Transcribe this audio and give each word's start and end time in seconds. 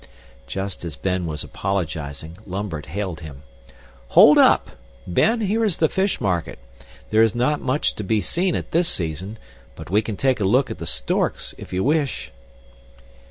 Just 0.47 0.83
as 0.83 0.95
Ben 0.95 1.27
was 1.27 1.43
apologizing, 1.43 2.39
Lambert 2.47 2.87
hailed 2.87 3.19
him. 3.19 3.43
"Hold 4.17 4.39
up! 4.39 4.71
Ben, 5.05 5.41
here 5.41 5.63
is 5.63 5.77
the 5.77 5.89
fish 5.89 6.19
market. 6.19 6.57
There 7.11 7.21
is 7.21 7.35
not 7.35 7.61
much 7.61 7.93
to 7.97 8.03
be 8.03 8.19
seen 8.19 8.55
at 8.55 8.71
this 8.71 8.89
season. 8.89 9.37
But 9.75 9.91
we 9.91 10.01
can 10.01 10.17
take 10.17 10.39
a 10.39 10.43
look 10.43 10.71
at 10.71 10.79
the 10.79 10.87
storks 10.87 11.53
if 11.59 11.71
you 11.71 11.83
wish." 11.83 12.31